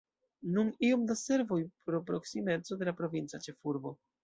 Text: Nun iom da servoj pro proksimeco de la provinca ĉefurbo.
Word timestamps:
Nun 0.53 0.71
iom 0.87 1.03
da 1.11 1.17
servoj 1.23 1.59
pro 1.91 2.01
proksimeco 2.09 2.81
de 2.83 2.91
la 2.91 2.97
provinca 3.03 3.45
ĉefurbo. 3.49 3.97